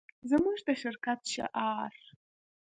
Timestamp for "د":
0.67-0.69